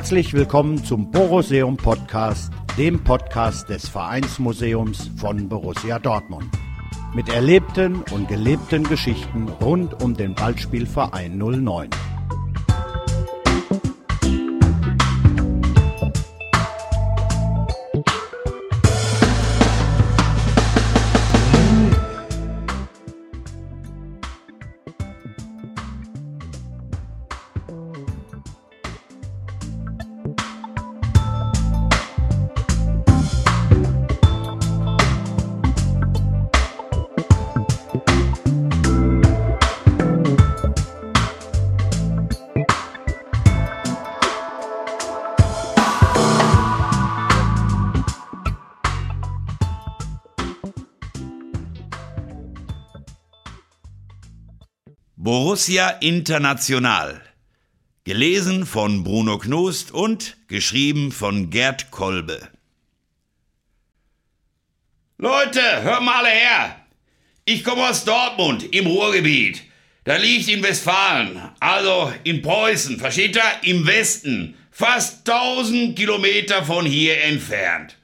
[0.00, 6.46] Herzlich willkommen zum Boruseum Podcast, dem Podcast des Vereinsmuseums von Borussia Dortmund.
[7.14, 11.90] Mit erlebten und gelebten Geschichten rund um den Ballspielverein 09.
[55.60, 57.20] Borussia International.
[58.04, 62.48] Gelesen von Bruno Knust und geschrieben von Gerd Kolbe.
[65.18, 66.76] Leute, hört mal alle her.
[67.44, 69.62] Ich komme aus Dortmund im Ruhrgebiet.
[70.04, 73.42] Da liegt in Westfalen, also in Preußen, versteht ihr?
[73.70, 77.98] Im Westen, fast 1000 Kilometer von hier entfernt.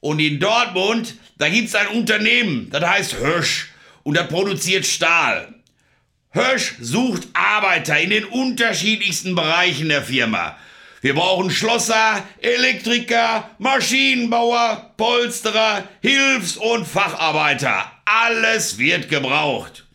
[0.00, 3.68] Und in Dortmund, da gibt's ein Unternehmen, das heißt Hösch
[4.02, 5.55] und das produziert Stahl.
[6.36, 10.54] Hösch sucht Arbeiter in den unterschiedlichsten Bereichen der Firma.
[11.00, 17.90] Wir brauchen Schlosser, Elektriker, Maschinenbauer, Polsterer, Hilfs- und Facharbeiter.
[18.04, 19.86] Alles wird gebraucht.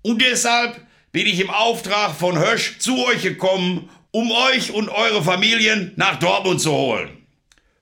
[0.00, 0.80] Und deshalb
[1.12, 6.18] bin ich im Auftrag von Hösch zu euch gekommen, um euch und eure Familien nach
[6.18, 7.26] Dortmund zu holen.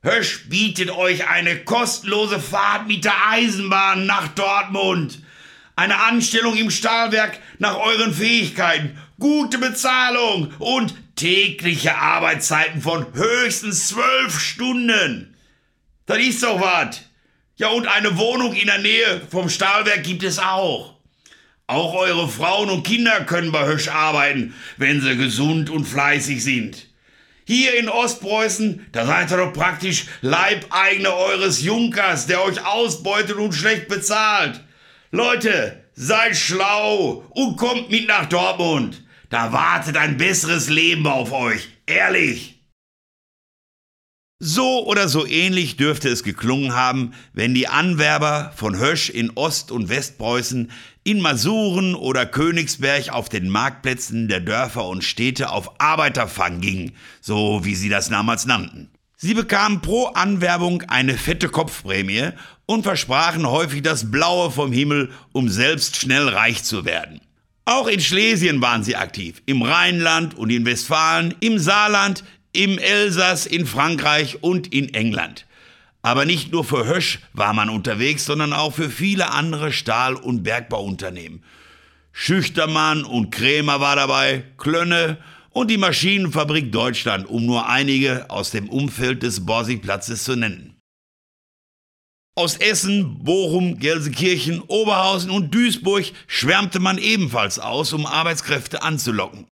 [0.02, 5.20] Hösch bietet euch eine kostenlose Fahrt mit der Eisenbahn nach Dortmund
[5.76, 14.38] eine Anstellung im Stahlwerk nach euren Fähigkeiten, gute Bezahlung und tägliche Arbeitszeiten von höchstens zwölf
[14.40, 15.36] Stunden.
[16.06, 17.02] Das ist doch was.
[17.56, 20.94] Ja, und eine Wohnung in der Nähe vom Stahlwerk gibt es auch.
[21.66, 26.88] Auch eure Frauen und Kinder können bei Hösch arbeiten, wenn sie gesund und fleißig sind.
[27.46, 33.52] Hier in Ostpreußen, da seid ihr doch praktisch Leibeigene eures Junkers, der euch ausbeutet und
[33.52, 34.60] schlecht bezahlt.
[35.14, 39.04] Leute, seid schlau und kommt mit nach Dortmund.
[39.30, 41.68] Da wartet ein besseres Leben auf euch.
[41.86, 42.60] Ehrlich.
[44.40, 49.70] So oder so ähnlich dürfte es geklungen haben, wenn die Anwerber von Hösch in Ost-
[49.70, 50.72] und Westpreußen
[51.04, 57.64] in Masuren oder Königsberg auf den Marktplätzen der Dörfer und Städte auf Arbeiterfang gingen, so
[57.64, 58.90] wie sie das damals nannten.
[59.24, 62.32] Sie bekamen pro Anwerbung eine fette Kopfprämie
[62.66, 67.22] und versprachen häufig das Blaue vom Himmel, um selbst schnell reich zu werden.
[67.64, 73.46] Auch in Schlesien waren sie aktiv, im Rheinland und in Westfalen, im Saarland, im Elsass,
[73.46, 75.46] in Frankreich und in England.
[76.02, 80.42] Aber nicht nur für Hösch war man unterwegs, sondern auch für viele andere Stahl- und
[80.42, 81.42] Bergbauunternehmen.
[82.12, 85.16] Schüchtermann und Krämer war dabei, Klönne
[85.54, 90.76] und die Maschinenfabrik Deutschland, um nur einige aus dem Umfeld des Borsigplatzes zu nennen.
[92.36, 99.46] Aus Essen, Bochum, Gelsenkirchen, Oberhausen und Duisburg schwärmte man ebenfalls aus, um Arbeitskräfte anzulocken.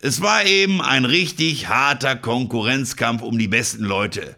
[0.00, 4.36] Es war eben ein richtig harter Konkurrenzkampf um die besten Leute.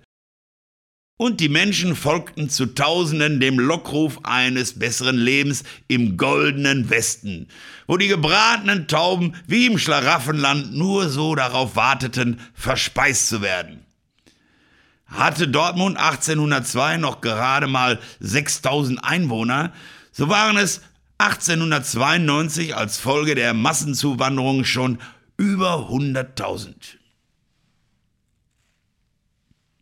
[1.17, 7.47] Und die Menschen folgten zu Tausenden dem Lockruf eines besseren Lebens im goldenen Westen,
[7.87, 13.85] wo die gebratenen Tauben wie im Schlaraffenland nur so darauf warteten, verspeist zu werden.
[15.07, 19.73] Hatte Dortmund 1802 noch gerade mal 6000 Einwohner,
[20.11, 20.81] so waren es
[21.19, 24.99] 1892 als Folge der Massenzuwanderung schon
[25.37, 26.75] über 100.000.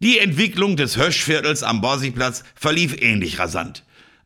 [0.02, 3.84] Die Entwicklung des Höschviertels am Borsigplatz verlief ähnlich rasant.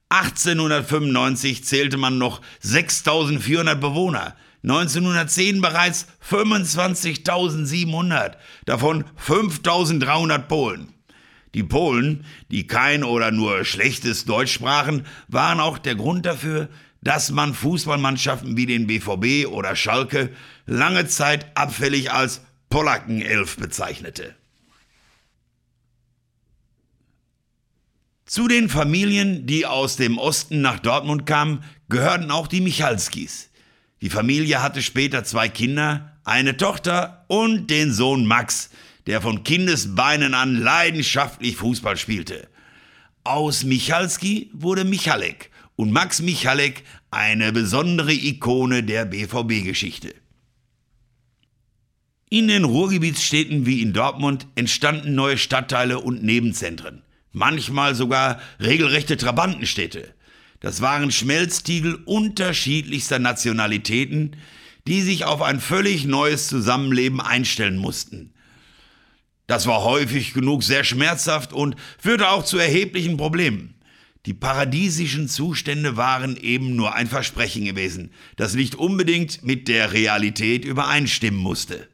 [0.08, 10.94] 1895 zählte man noch 6400 Bewohner, 1910 bereits 25.700, davon 5.300 Polen.
[11.52, 16.70] Die Polen, die kein oder nur schlechtes Deutsch sprachen, waren auch der Grund dafür,
[17.02, 20.30] dass man Fußballmannschaften wie den BVB oder Schalke
[20.64, 22.40] lange Zeit abfällig als
[22.70, 24.34] Polackenelf bezeichnete.
[28.26, 33.50] Zu den Familien, die aus dem Osten nach Dortmund kamen, gehörten auch die Michalskis.
[34.00, 38.70] Die Familie hatte später zwei Kinder, eine Tochter und den Sohn Max,
[39.06, 42.48] der von Kindesbeinen an leidenschaftlich Fußball spielte.
[43.22, 46.82] Aus Michalski wurde Michalek und Max Michalek
[47.12, 50.12] eine besondere Ikone der BVB-Geschichte.
[52.28, 57.02] In den Ruhrgebietsstädten wie in Dortmund entstanden neue Stadtteile und Nebenzentren,
[57.36, 60.14] manchmal sogar regelrechte Trabantenstädte.
[60.60, 64.36] Das waren Schmelztiegel unterschiedlichster Nationalitäten,
[64.88, 68.32] die sich auf ein völlig neues Zusammenleben einstellen mussten.
[69.46, 73.74] Das war häufig genug sehr schmerzhaft und führte auch zu erheblichen Problemen.
[74.24, 80.64] Die paradiesischen Zustände waren eben nur ein Versprechen gewesen, das nicht unbedingt mit der Realität
[80.64, 81.86] übereinstimmen musste.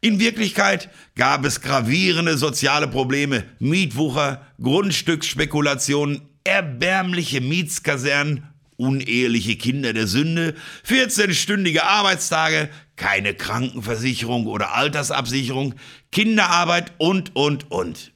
[0.00, 8.44] In Wirklichkeit gab es gravierende soziale Probleme, Mietwucher, Grundstücksspekulationen, erbärmliche Mietskasernen,
[8.76, 10.54] uneheliche Kinder der Sünde,
[10.86, 15.74] 14-stündige Arbeitstage, keine Krankenversicherung oder Altersabsicherung,
[16.12, 18.12] Kinderarbeit und, und, und.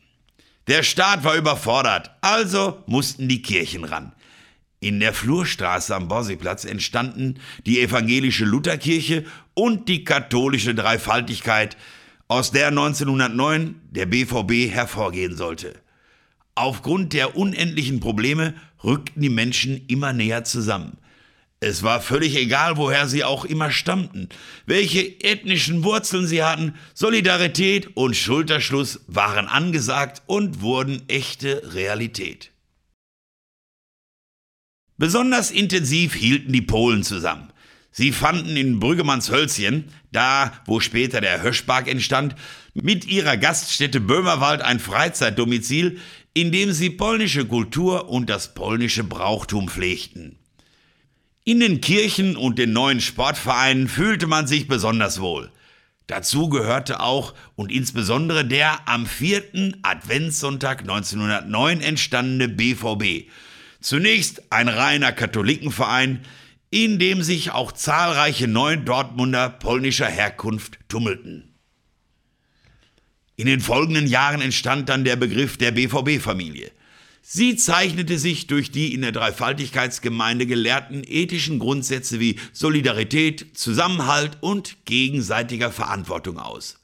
[0.69, 4.13] Der Staat war überfordert, also mussten die Kirchen ran.
[4.83, 9.25] In der Flurstraße am Borsiplatz entstanden die evangelische Lutherkirche
[9.55, 11.77] und die katholische Dreifaltigkeit,
[12.27, 15.75] aus der 1909 der BVB hervorgehen sollte.
[16.57, 20.97] Aufgrund der unendlichen Probleme rückten die Menschen immer näher zusammen.
[21.61, 24.31] Es war völlig egal, woher sie auch immer stammten,
[24.67, 32.52] welche ethnischen Wurzeln sie hatten, Solidarität und Schulterschluss waren angesagt und wurden echte Realität.
[35.03, 37.53] Besonders intensiv hielten die Polen zusammen.
[37.91, 42.37] Sie fanden in Brüggemanns Hölzchen, da wo später der Höschpark entstand,
[42.73, 45.99] mit ihrer Gaststätte Böhmerwald ein Freizeitdomizil,
[46.35, 50.37] in dem sie polnische Kultur und das polnische Brauchtum pflegten.
[51.43, 55.51] In den Kirchen und den neuen Sportvereinen fühlte man sich besonders wohl.
[56.07, 63.27] Dazu gehörte auch und insbesondere der am vierten Adventssonntag 1909 entstandene BVB.
[63.83, 66.25] Zunächst ein reiner Katholikenverein,
[66.71, 71.55] in dem sich auch zahlreiche Neu-Dortmunder polnischer Herkunft tummelten.
[73.37, 76.71] In den folgenden Jahren entstand dann der Begriff der BVB-Familie.
[77.23, 84.85] Sie zeichnete sich durch die in der Dreifaltigkeitsgemeinde gelehrten ethischen Grundsätze wie Solidarität, Zusammenhalt und
[84.85, 86.79] gegenseitiger Verantwortung aus.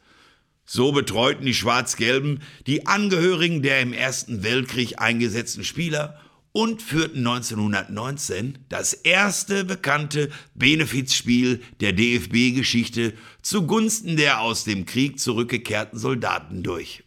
[0.64, 6.20] So betreuten die Schwarz-Gelben die Angehörigen der im Ersten Weltkrieg eingesetzten Spieler
[6.52, 15.98] und führten 1919 das erste bekannte Benefizspiel der DFB-Geschichte zugunsten der aus dem Krieg zurückgekehrten
[15.98, 17.04] Soldaten durch.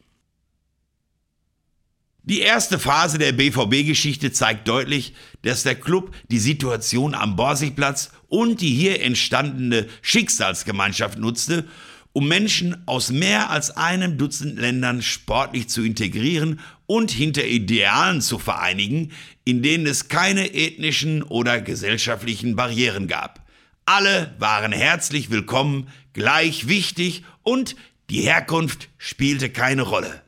[2.24, 8.62] Die erste Phase der BVB-Geschichte zeigt deutlich, dass der Club die Situation am Borsigplatz und
[8.62, 11.68] die hier entstandene Schicksalsgemeinschaft nutzte,
[12.14, 18.38] um Menschen aus mehr als einem Dutzend Ländern sportlich zu integrieren und hinter Idealen zu
[18.38, 19.12] vereinigen,
[19.46, 23.48] in denen es keine ethnischen oder gesellschaftlichen Barrieren gab.
[23.86, 27.76] Alle waren herzlich willkommen, gleich wichtig und
[28.10, 30.22] die Herkunft spielte keine Rolle.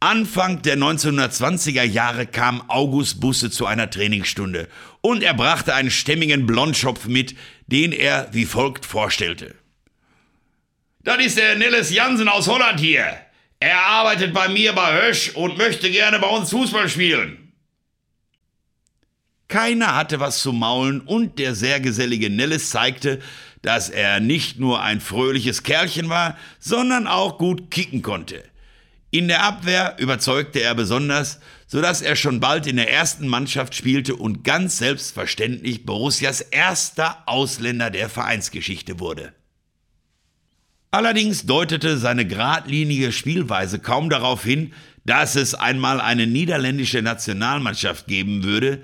[0.00, 4.68] Anfang der 1920er Jahre kam August Busse zu einer Trainingsstunde
[5.00, 7.34] und er brachte einen stämmigen Blondschopf mit,
[7.66, 9.56] den er wie folgt vorstellte.
[11.02, 13.06] Das ist der Nils Jansen aus Holland hier.
[13.58, 17.52] Er arbeitet bei mir bei Hösch und möchte gerne bei uns Fußball spielen.
[19.48, 23.20] Keiner hatte was zu maulen und der sehr gesellige Nellis zeigte,
[23.62, 28.44] dass er nicht nur ein fröhliches Kerlchen war, sondern auch gut kicken konnte.
[29.10, 34.14] In der Abwehr überzeugte er besonders, sodass er schon bald in der ersten Mannschaft spielte
[34.14, 39.32] und ganz selbstverständlich Borussias erster Ausländer der Vereinsgeschichte wurde.
[40.90, 44.72] Allerdings deutete seine geradlinige Spielweise kaum darauf hin,
[45.04, 48.82] dass es einmal eine niederländische Nationalmannschaft geben würde,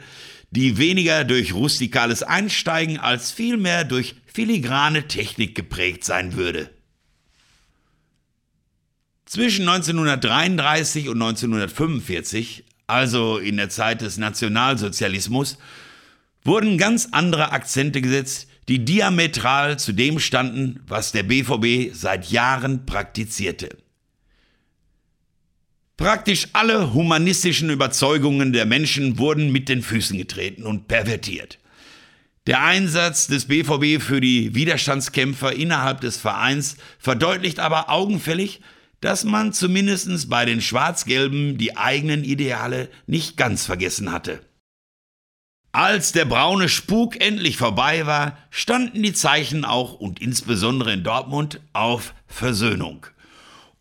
[0.51, 6.71] die weniger durch rustikales Einsteigen als vielmehr durch filigrane Technik geprägt sein würde.
[9.27, 15.59] Zwischen 1933 und 1945, also in der Zeit des Nationalsozialismus,
[16.45, 22.87] wurden ganz andere Akzente gesetzt, die diametral zu dem standen, was der BVB seit Jahren
[22.87, 23.77] praktizierte.
[25.97, 31.59] Praktisch alle humanistischen Überzeugungen der Menschen wurden mit den Füßen getreten und pervertiert.
[32.47, 38.61] Der Einsatz des BVB für die Widerstandskämpfer innerhalb des Vereins verdeutlicht aber augenfällig,
[39.05, 44.41] dass man zumindest bei den Schwarz-Gelben die eigenen Ideale nicht ganz vergessen hatte.
[45.73, 51.61] Als der braune Spuk endlich vorbei war, standen die Zeichen auch und insbesondere in Dortmund
[51.75, 53.07] auf Versöhnung.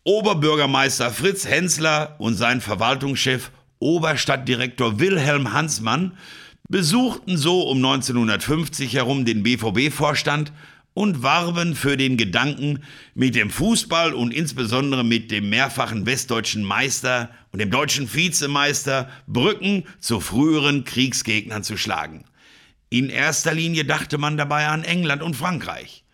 [0.02, 6.18] Oberbürgermeister Fritz Hensler und sein Verwaltungschef Oberstadtdirektor Wilhelm Hansmann
[6.68, 10.52] besuchten so um 1950 herum den BVB-Vorstand
[10.94, 12.84] und warben für den Gedanken,
[13.14, 19.84] mit dem Fußball und insbesondere mit dem mehrfachen westdeutschen Meister und dem deutschen Vizemeister Brücken
[19.98, 22.24] zu früheren Kriegsgegnern zu schlagen.
[22.90, 26.04] In erster Linie dachte man dabei an England und Frankreich.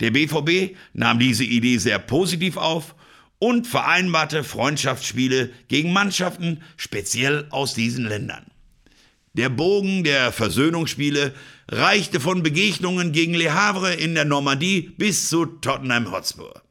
[0.00, 2.94] Der BVB nahm diese Idee sehr positiv auf
[3.38, 8.46] und vereinbarte Freundschaftsspiele gegen Mannschaften speziell aus diesen Ländern.
[9.34, 11.34] Der Bogen der Versöhnungsspiele
[11.68, 16.62] reichte von Begegnungen gegen Le Havre in der Normandie bis zu Tottenham Hotspur.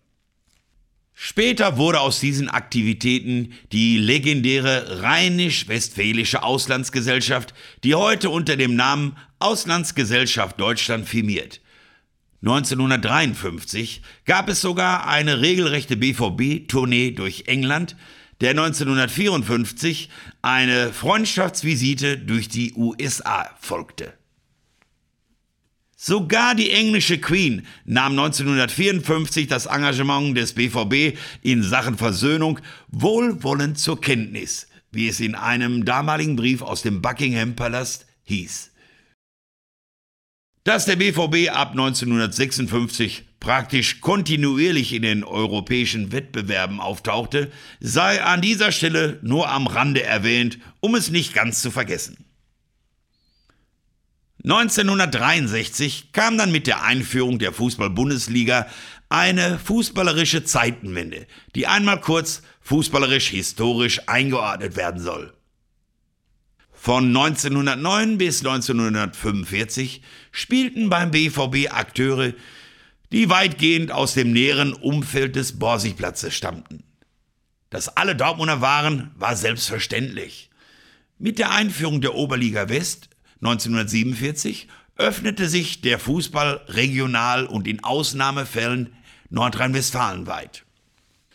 [1.14, 7.54] Später wurde aus diesen Aktivitäten die legendäre Rheinisch-Westfälische Auslandsgesellschaft,
[7.84, 11.60] die heute unter dem Namen Auslandsgesellschaft Deutschland firmiert.
[12.42, 17.98] 1953 gab es sogar eine regelrechte BVB-Tournee durch England,
[18.42, 20.10] der 1954
[20.42, 24.14] eine Freundschaftsvisite durch die USA folgte.
[26.06, 32.60] Sogar die englische Queen nahm 1954 das Engagement des BVB in Sachen Versöhnung
[32.90, 38.72] wohlwollend zur Kenntnis, wie es in einem damaligen Brief aus dem Buckingham Palast hieß.
[40.66, 48.72] Dass der BVB ab 1956 praktisch kontinuierlich in den europäischen Wettbewerben auftauchte, sei an dieser
[48.72, 52.26] Stelle nur am Rande erwähnt, um es nicht ganz zu vergessen.
[54.46, 58.68] 1963 kam dann mit der Einführung der Fußball-Bundesliga
[59.10, 65.34] eine fußballerische Zeitenwende, die einmal kurz fußballerisch historisch eingeordnet werden soll.
[66.72, 72.34] Von 1909 bis 1945 spielten beim BVB Akteure,
[73.14, 76.84] die weitgehend aus dem näheren Umfeld des Borsigplatzes stammten.
[77.70, 80.50] Dass alle Dortmunder waren, war selbstverständlich.
[81.20, 83.10] Mit der Einführung der Oberliga West
[83.42, 88.94] 1947 öffnete sich der Fußball regional und in Ausnahmefällen
[89.30, 90.66] Nordrhein-Westfalen weit.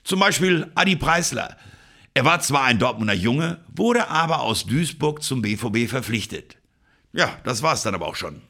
[0.02, 1.56] Zum Beispiel Adi Preisler,
[2.12, 6.56] er war zwar ein Dortmunder Junge, wurde aber aus Duisburg zum BVB verpflichtet.
[7.12, 8.42] Ja, das war's dann aber auch schon.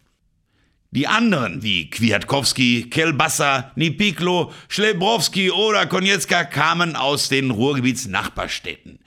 [0.91, 8.99] Die anderen, wie Kwiatkowski, Kelbassa, Nipiklo, Schlebrowski oder Konietzka, kamen aus den Ruhrgebietsnachbarstädten.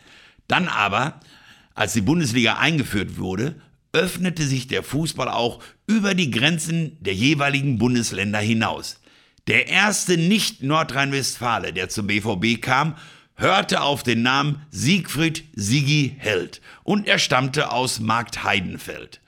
[0.48, 1.20] Dann aber,
[1.74, 3.60] als die Bundesliga eingeführt wurde,
[3.94, 9.02] öffnete sich der Fußball auch über die Grenzen der jeweiligen Bundesländer hinaus.
[9.48, 12.96] Der erste Nicht-Nordrhein-Westfale, der zum BVB kam,
[13.34, 19.21] hörte auf den Namen Siegfried Sigi Held und er stammte aus Markt Heidenfeld.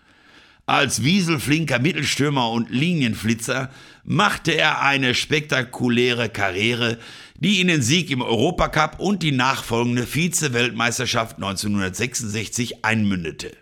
[0.65, 3.69] Als wieselflinker Mittelstürmer und Linienflitzer
[4.05, 6.99] machte er eine spektakuläre Karriere,
[7.35, 13.57] die in den Sieg im Europacup und die nachfolgende Vize-Weltmeisterschaft 1966 einmündete.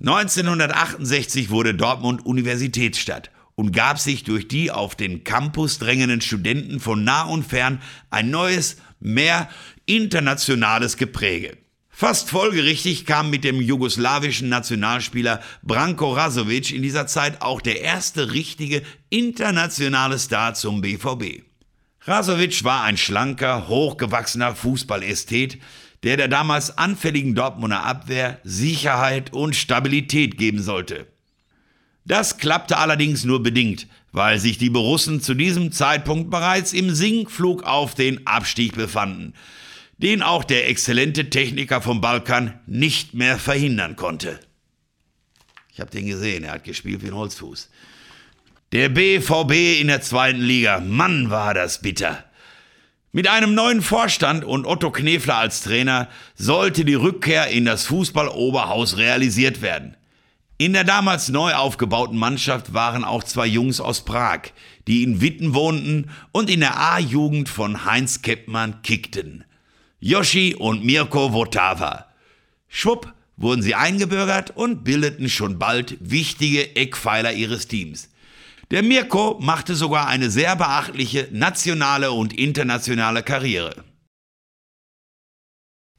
[0.00, 7.04] 1968 wurde Dortmund Universitätsstadt und gab sich durch die auf den Campus drängenden Studenten von
[7.04, 9.50] nah und fern ein neues, mehr
[9.84, 11.58] internationales Gepräge.
[12.00, 18.30] Fast folgerichtig kam mit dem jugoslawischen Nationalspieler Branko Rasovic in dieser Zeit auch der erste
[18.30, 21.42] richtige internationale Star zum BVB.
[22.02, 25.58] Rasovic war ein schlanker, hochgewachsener Fußballästhet,
[26.04, 31.08] der der damals anfälligen Dortmunder Abwehr Sicherheit und Stabilität geben sollte.
[32.04, 37.64] Das klappte allerdings nur bedingt, weil sich die Borussen zu diesem Zeitpunkt bereits im Sinkflug
[37.64, 39.34] auf den Abstieg befanden,
[39.98, 44.40] den auch der exzellente Techniker vom Balkan nicht mehr verhindern konnte.
[45.72, 47.68] Ich habe den gesehen, er hat gespielt wie ein Holzfuß.
[48.72, 52.24] Der BVB in der zweiten Liga, Mann war das bitter.
[53.12, 58.98] Mit einem neuen Vorstand und Otto Knefler als Trainer sollte die Rückkehr in das Fußballoberhaus
[58.98, 59.96] realisiert werden.
[60.58, 64.50] In der damals neu aufgebauten Mannschaft waren auch zwei Jungs aus Prag,
[64.86, 69.44] die in Witten wohnten und in der A-Jugend von Heinz Keppmann kickten.
[70.00, 72.06] Yoshi und Mirko Votava.
[72.68, 78.08] Schwupp wurden sie eingebürgert und bildeten schon bald wichtige Eckpfeiler ihres Teams.
[78.70, 83.84] Der Mirko machte sogar eine sehr beachtliche nationale und internationale Karriere.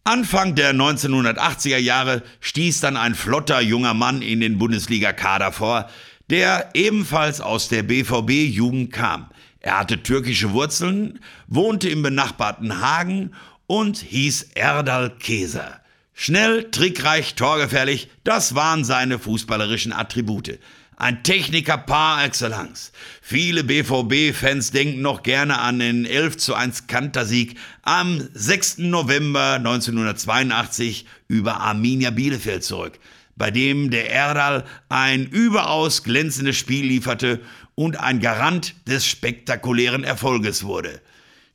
[0.06, 5.90] Anfang der 1980er Jahre stieß dann ein flotter junger Mann in den Bundesliga-Kader vor,
[6.30, 9.30] der ebenfalls aus der BVB-Jugend kam.
[9.62, 13.32] Er hatte türkische Wurzeln, wohnte im benachbarten Hagen
[13.70, 15.80] und hieß Erdal Keser.
[16.16, 20.58] Schnell, trickreich, torgefährlich, das waren seine fußballerischen Attribute.
[20.98, 22.92] Ein Techniker par excellence.
[23.22, 28.80] Viele BVB-Fans denken noch gerne an den 11 zu 1 Kantersieg am 6.
[28.80, 33.00] November 1982 über Arminia Bielefeld zurück,
[33.36, 37.40] bei dem der Erdal ein überaus glänzendes Spiel lieferte
[37.76, 41.02] und ein Garant des spektakulären Erfolges wurde.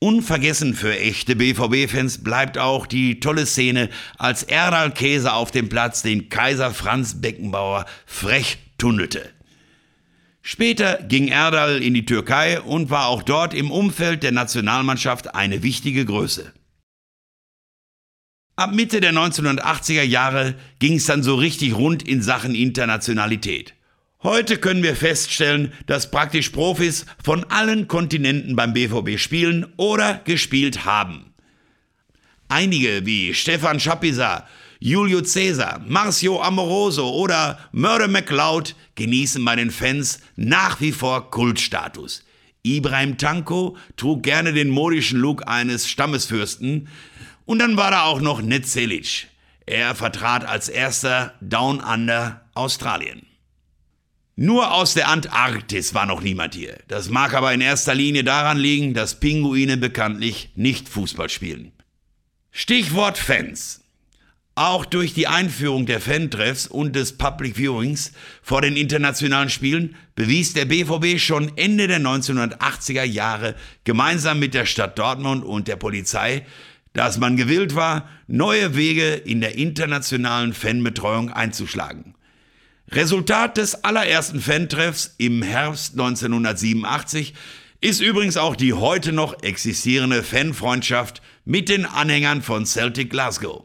[0.04, 6.02] Unvergessen für echte BVB-Fans bleibt auch die tolle Szene, als Erdal Käse auf dem Platz
[6.02, 9.30] den Kaiser Franz Beckenbauer frech tunnelte.
[10.42, 15.62] Später ging Erdal in die Türkei und war auch dort im Umfeld der Nationalmannschaft eine
[15.62, 16.52] wichtige Größe.
[18.56, 23.72] Ab Mitte der 1980er Jahre ging es dann so richtig rund in Sachen Internationalität.
[24.24, 30.86] Heute können wir feststellen, dass praktisch Profis von allen Kontinenten beim BVB spielen oder gespielt
[30.86, 31.34] haben.
[32.48, 34.48] Einige wie Stefan Schapisa,
[34.80, 42.24] Julio Cesar, Marcio Amoroso oder Murder McLeod genießen bei den Fans nach wie vor Kultstatus.
[42.62, 46.88] Ibrahim Tanko trug gerne den modischen Look eines Stammesfürsten
[47.44, 49.28] und dann war da auch noch Ned Selic.
[49.66, 53.26] Er vertrat als erster Down Under Australien.
[54.36, 56.78] Nur aus der Antarktis war noch niemand hier.
[56.88, 61.70] Das mag aber in erster Linie daran liegen, dass Pinguine bekanntlich nicht Fußball spielen.
[62.50, 63.80] Stichwort Fans.
[64.56, 68.12] Auch durch die Einführung der Fantreffs und des Public Viewings
[68.42, 74.66] vor den internationalen Spielen bewies der BVB schon Ende der 1980er Jahre gemeinsam mit der
[74.66, 76.46] Stadt Dortmund und der Polizei,
[76.92, 82.14] dass man gewillt war, neue Wege in der internationalen Fanbetreuung einzuschlagen.
[82.90, 87.34] Resultat des allerersten Fantreffs im Herbst 1987
[87.80, 93.64] ist übrigens auch die heute noch existierende Fanfreundschaft mit den Anhängern von Celtic Glasgow.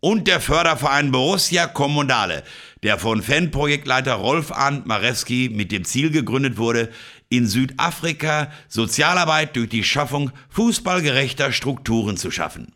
[0.00, 2.44] Und der Förderverein Borussia Kommunale,
[2.82, 6.90] der von Fanprojektleiter Rolf Arndt Marewski mit dem Ziel gegründet wurde,
[7.28, 12.75] in Südafrika Sozialarbeit durch die Schaffung fußballgerechter Strukturen zu schaffen.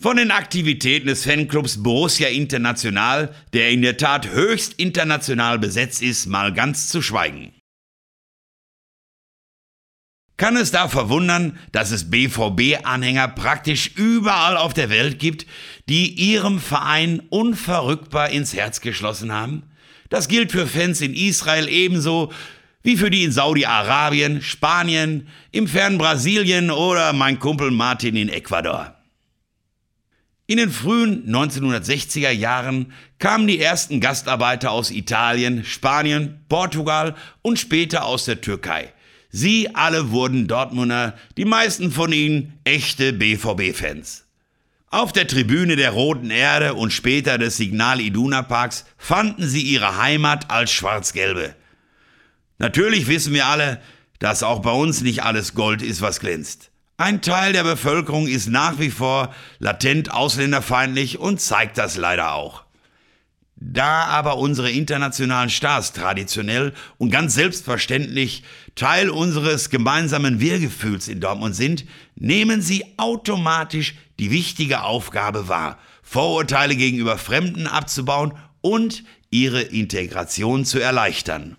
[0.00, 6.26] Von den Aktivitäten des Fanclubs Borussia International, der in der Tat höchst international besetzt ist,
[6.26, 7.52] mal ganz zu schweigen.
[10.36, 15.46] Kann es da verwundern, dass es BVB-Anhänger praktisch überall auf der Welt gibt,
[15.88, 19.62] die ihrem Verein unverrückbar ins Herz geschlossen haben?
[20.10, 22.32] Das gilt für Fans in Israel ebenso
[22.82, 28.95] wie für die in Saudi-Arabien, Spanien, im fernen Brasilien oder mein Kumpel Martin in Ecuador.
[30.48, 38.04] In den frühen 1960er Jahren kamen die ersten Gastarbeiter aus Italien, Spanien, Portugal und später
[38.04, 38.92] aus der Türkei.
[39.28, 44.26] Sie alle wurden Dortmunder, die meisten von ihnen echte BVB-Fans.
[44.88, 50.00] Auf der Tribüne der Roten Erde und später des Signal Iduna Parks fanden sie ihre
[50.00, 51.56] Heimat als Schwarz-Gelbe.
[52.58, 53.80] Natürlich wissen wir alle,
[54.20, 56.70] dass auch bei uns nicht alles Gold ist, was glänzt.
[56.98, 62.64] Ein Teil der Bevölkerung ist nach wie vor latent ausländerfeindlich und zeigt das leider auch.
[63.56, 71.54] Da aber unsere internationalen Stars traditionell und ganz selbstverständlich Teil unseres gemeinsamen Wir-Gefühls in Dortmund
[71.54, 78.32] sind, nehmen sie automatisch die wichtige Aufgabe wahr, Vorurteile gegenüber Fremden abzubauen
[78.62, 81.56] und ihre Integration zu erleichtern.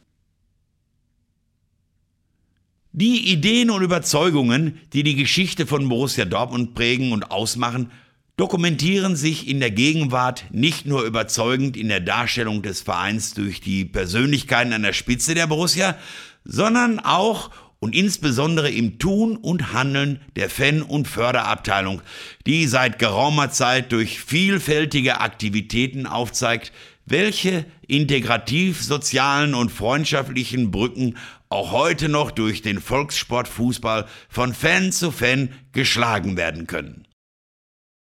[3.00, 7.92] Die Ideen und Überzeugungen, die die Geschichte von Borussia Dortmund prägen und ausmachen,
[8.38, 13.86] dokumentieren sich in der Gegenwart nicht nur überzeugend in der Darstellung des Vereins durch die
[13.86, 15.96] Persönlichkeiten an der Spitze der Borussia,
[16.44, 22.02] sondern auch und insbesondere im Tun und Handeln der Fan- und Förderabteilung,
[22.48, 26.72] die seit geraumer Zeit durch vielfältige Aktivitäten aufzeigt,
[27.06, 31.16] welche integrativ sozialen und freundschaftlichen Brücken
[31.50, 37.08] auch heute noch durch den Volkssport Fußball von Fan zu Fan geschlagen werden können.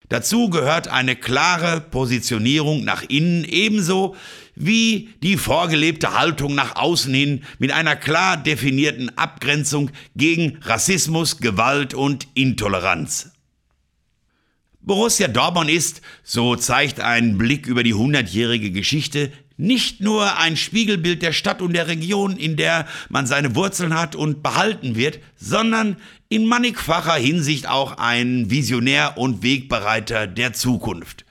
[0.10, 4.15] Dazu gehört eine klare Positionierung nach innen ebenso
[4.56, 11.93] wie die vorgelebte Haltung nach außen hin mit einer klar definierten Abgrenzung gegen Rassismus, Gewalt
[11.93, 13.32] und Intoleranz.
[14.82, 21.22] Borussia Dortmund ist, so zeigt ein Blick über die hundertjährige Geschichte, nicht nur ein Spiegelbild
[21.22, 25.98] der Stadt und der Region, in der man seine Wurzeln hat und behalten wird, sondern
[26.30, 31.26] in mannigfacher Hinsicht auch ein Visionär und Wegbereiter der Zukunft.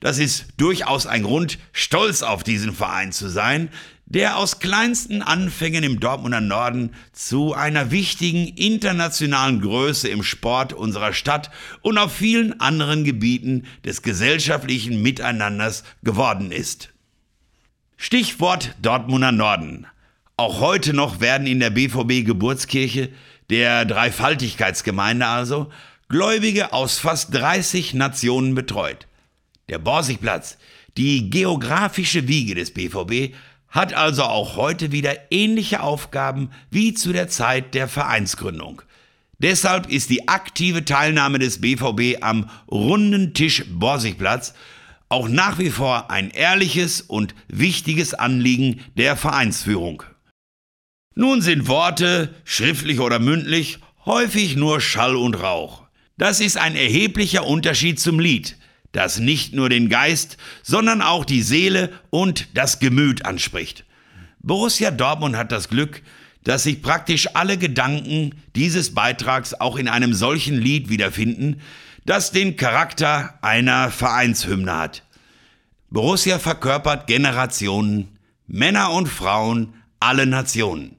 [0.00, 3.70] Das ist durchaus ein Grund, stolz auf diesen Verein zu sein,
[4.04, 11.14] der aus kleinsten Anfängen im Dortmunder Norden zu einer wichtigen internationalen Größe im Sport unserer
[11.14, 11.50] Stadt
[11.80, 16.93] und auf vielen anderen Gebieten des gesellschaftlichen Miteinanders geworden ist.
[17.96, 19.86] Stichwort Dortmunder Norden.
[20.36, 23.10] Auch heute noch werden in der BVB Geburtskirche,
[23.50, 25.70] der Dreifaltigkeitsgemeinde also,
[26.08, 29.06] Gläubige aus fast 30 Nationen betreut.
[29.68, 30.58] Der Borsigplatz,
[30.96, 33.34] die geografische Wiege des BVB,
[33.68, 38.82] hat also auch heute wieder ähnliche Aufgaben wie zu der Zeit der Vereinsgründung.
[39.38, 44.54] Deshalb ist die aktive Teilnahme des BVB am runden Tisch Borsigplatz
[45.14, 50.02] auch nach wie vor ein ehrliches und wichtiges Anliegen der Vereinsführung.
[51.14, 55.84] Nun sind Worte, schriftlich oder mündlich, häufig nur Schall und Rauch.
[56.18, 58.56] Das ist ein erheblicher Unterschied zum Lied,
[58.90, 63.84] das nicht nur den Geist, sondern auch die Seele und das Gemüt anspricht.
[64.40, 66.02] Borussia Dortmund hat das Glück,
[66.42, 71.60] dass sich praktisch alle Gedanken dieses Beitrags auch in einem solchen Lied wiederfinden,
[72.04, 75.03] das den Charakter einer Vereinshymne hat.
[75.94, 80.96] Borussia verkörpert Generationen, Männer und Frauen, alle Nationen.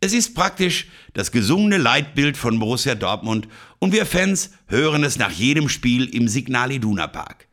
[0.00, 3.46] Es ist praktisch das gesungene Leitbild von Borussia Dortmund
[3.78, 7.46] und wir Fans hören es nach jedem Spiel im Signal Iduna Park.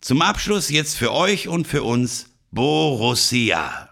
[0.00, 3.87] Zum Abschluss jetzt für euch und für uns Borussia.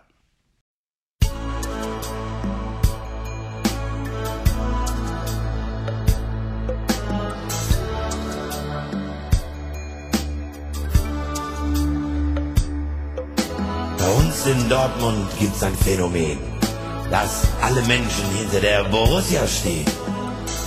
[14.36, 16.38] Uns in Dortmund gibt's ein Phänomen
[17.10, 19.86] dass alle Menschen hinter der Borussia stehen.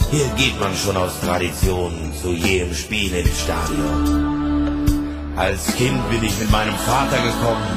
[0.09, 5.33] Hier geht man schon aus Tradition zu jedem Spiel ins Stadion.
[5.35, 7.67] Als Kind bin ich mit meinem Vater gekommen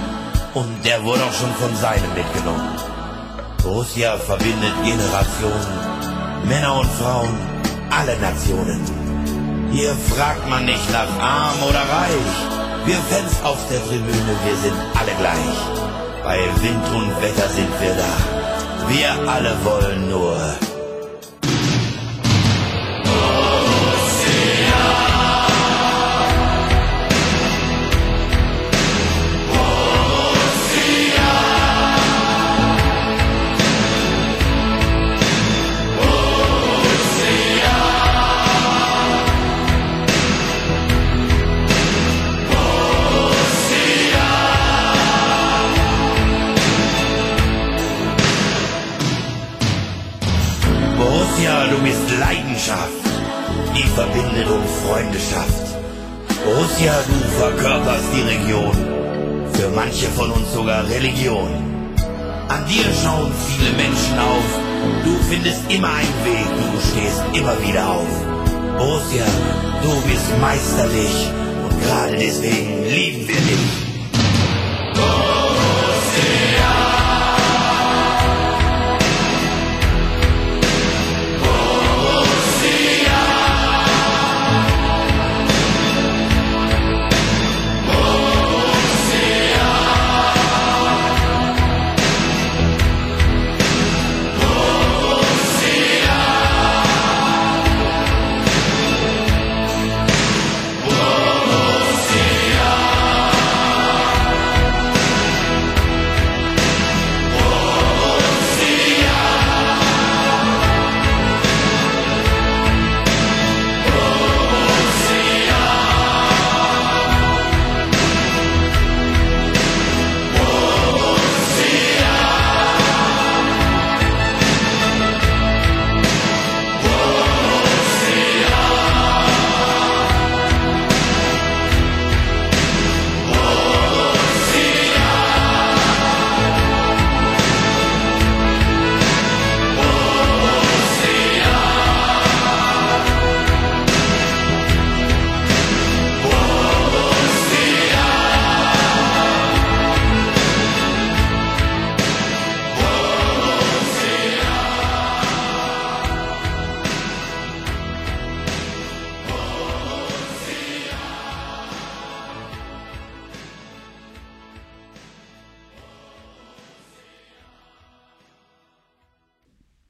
[0.54, 2.78] und der wurde auch schon von seinem mitgenommen.
[3.62, 7.34] Borussia verbindet Generationen, Männer und Frauen,
[7.90, 8.80] alle Nationen.
[9.72, 12.61] Hier fragt man nicht nach arm oder reich.
[12.84, 15.58] Wir Fans auf der Tribüne, wir sind alle gleich.
[16.24, 18.88] Bei Wind und Wetter sind wir da.
[18.88, 20.36] Wir alle wollen nur
[65.74, 68.08] immer einen Weg, du stehst immer wieder auf.
[68.76, 69.24] Borussia,
[69.82, 71.30] du bist meisterlich
[71.64, 73.81] und gerade deswegen lieben wir dich.